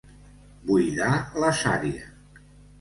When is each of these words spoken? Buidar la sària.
Buidar 0.69 1.13
la 1.45 1.53
sària. 1.63 2.11